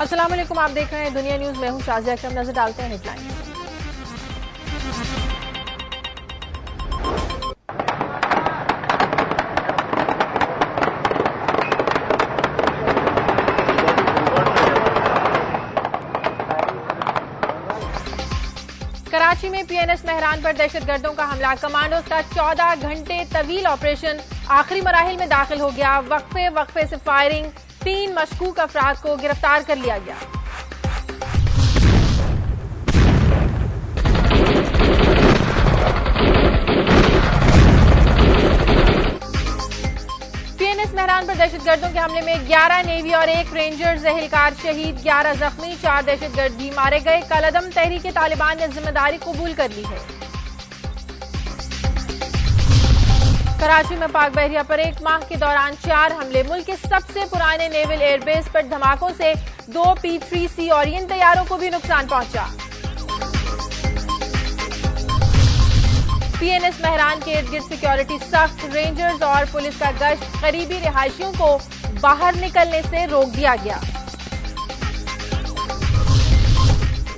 [0.00, 2.90] السلام علیکم، آپ دیکھ رہے ہیں دنیا نیوز، میں ہوں شازیہ اکرم، نظر ڈالتے ہیں
[2.90, 3.18] ہیڈ لائن
[19.10, 23.22] کراچی میں پی این ایس مہران پر دہشت گردوں کا حملہ۔ کمانڈوز کا چودہ گھنٹے
[23.32, 24.16] طویل آپریشن
[24.60, 27.50] آخری مراحل میں داخل ہو گیا۔ وقفے وقفے سے فائرنگ۔
[27.84, 30.14] تین مشکوک افراد کو گرفتار کر لیا گیا۔
[40.58, 44.06] پی این ایس مہران پر دہشت گردوں کے حملے میں گیارہ نیوی اور ایک رینجر
[44.06, 48.90] اہلکار شہید، گیارہ زخمی، چار دہشت گرد بھی مارے گئے۔ کالعدم تحریک طالبان نے ذمہ
[48.90, 50.29] داری قبول کر لی ہے۔
[53.60, 57.20] کراچی میں پاک بحریہ پر ایک ماہ کے دوران چار حملے، ملک کے سب سے
[57.30, 59.32] پرانے نیول ایئر بیس پر دھماکوں سے
[59.74, 62.46] دو پی تھری سی اور ان طیاروں کو بھی نقصان پہنچا۔
[66.38, 70.78] پی این ایس مہران کے ارد گرد سیکیورٹی سخت، رینجرز اور پولیس کا گشت قریبی
[70.84, 71.58] رہائشیوں کو
[72.00, 73.78] باہر نکلنے سے روک دیا گیا۔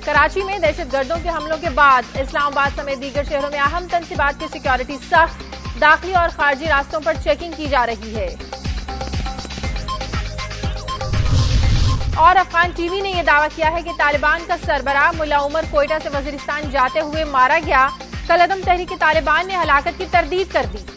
[0.05, 3.87] کراچی میں دہشت گردوں کے حملوں کے بعد، اسلام آباد سمیت دیگر شہروں میں اہم
[3.91, 8.35] تنصیبات کی سیکیورٹی سخت داخلی اور خارجی راستوں پر چیکنگ کی جا رہی ہے۔
[12.15, 15.63] اور افغان ٹی وی نے یہ دعویٰ کیا ہے کہ طالبان کا سربراہ ملا عمر
[15.71, 17.87] کوئٹہ سے وزیرستان جاتے ہوئے مارا گیا۔
[18.27, 20.92] کل عدم تحریک طالبان نے ہلاکت کی تردید کر دی۔